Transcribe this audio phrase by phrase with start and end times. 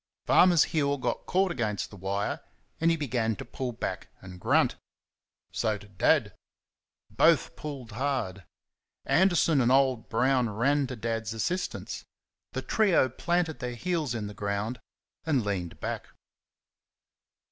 [0.25, 2.39] Farmer's heel got caught against the wire,
[2.79, 4.75] and he began to pull back and grunt
[5.51, 6.35] so did Dad.
[7.11, 8.43] Both pulled hard.
[9.05, 12.03] Anderson and old Brown ran to Dad's assistance.
[12.53, 14.79] The trio planted their heels in the ground
[15.23, 16.07] and leaned back.